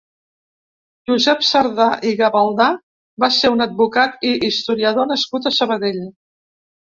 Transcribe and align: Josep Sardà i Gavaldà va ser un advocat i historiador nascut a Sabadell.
Josep 1.09 1.43
Sardà 1.49 1.85
i 2.11 2.13
Gavaldà 2.21 2.69
va 3.25 3.29
ser 3.35 3.51
un 3.57 3.61
advocat 3.67 4.27
i 4.29 4.33
historiador 4.49 5.09
nascut 5.13 5.45
a 5.51 5.55
Sabadell. 5.61 6.01